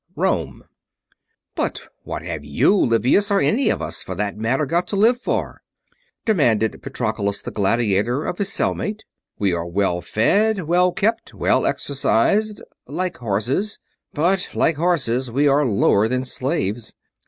3. 0.15 0.23
ROME 0.23 0.63
"But 1.53 1.83
what 2.01 2.23
have 2.23 2.43
you, 2.43 2.75
Livius, 2.75 3.29
or 3.29 3.39
any 3.39 3.69
of 3.69 3.83
us, 3.83 4.01
for 4.01 4.15
that 4.15 4.35
matter, 4.35 4.65
got 4.65 4.87
to 4.87 4.95
live 4.95 5.21
for?" 5.21 5.61
demanded 6.25 6.81
Patroclus 6.81 7.43
the 7.43 7.51
gladiator 7.51 8.25
of 8.25 8.39
his 8.39 8.51
cell 8.51 8.73
mate. 8.73 9.03
"We 9.37 9.53
are 9.53 9.67
well 9.67 10.01
fed, 10.01 10.63
well 10.63 10.91
kept, 10.91 11.35
well 11.35 11.67
exercised; 11.67 12.63
like 12.87 13.17
horses. 13.17 13.77
But, 14.11 14.47
like 14.55 14.77
horses, 14.77 15.29
we 15.29 15.47
are 15.47 15.67
lower 15.67 16.07
than 16.07 16.25
slaves. 16.25 16.93